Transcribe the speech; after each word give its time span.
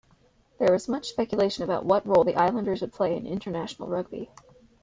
There 0.57 0.71
was 0.73 0.87
much 0.87 1.09
speculation 1.09 1.63
about 1.63 1.85
what 1.85 2.07
role 2.07 2.23
the 2.23 2.33
Islanders 2.35 2.81
would 2.81 2.91
play 2.91 3.15
in 3.15 3.27
international 3.27 3.87
rugby. 3.87 4.31